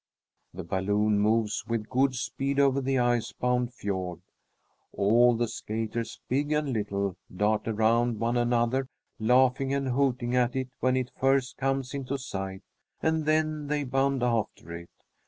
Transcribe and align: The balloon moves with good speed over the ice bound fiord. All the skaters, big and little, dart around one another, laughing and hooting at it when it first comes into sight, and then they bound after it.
The 0.51 0.63
balloon 0.63 1.19
moves 1.19 1.63
with 1.67 1.87
good 1.87 2.15
speed 2.15 2.59
over 2.59 2.81
the 2.81 2.97
ice 2.97 3.33
bound 3.33 3.71
fiord. 3.75 4.21
All 4.91 5.35
the 5.35 5.47
skaters, 5.47 6.19
big 6.27 6.51
and 6.51 6.73
little, 6.73 7.17
dart 7.37 7.67
around 7.67 8.19
one 8.19 8.35
another, 8.35 8.87
laughing 9.19 9.75
and 9.75 9.89
hooting 9.89 10.35
at 10.35 10.55
it 10.55 10.69
when 10.79 10.97
it 10.97 11.11
first 11.15 11.55
comes 11.57 11.93
into 11.93 12.17
sight, 12.17 12.63
and 13.03 13.27
then 13.27 13.67
they 13.67 13.83
bound 13.83 14.23
after 14.23 14.75
it. 14.75 14.89